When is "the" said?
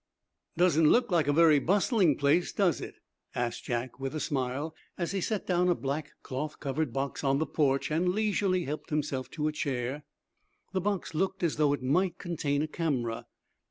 7.37-7.45, 10.73-10.81